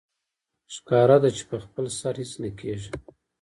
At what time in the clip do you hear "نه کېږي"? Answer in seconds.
2.43-2.91